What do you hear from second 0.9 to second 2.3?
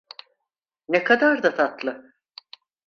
kadar da tatlı.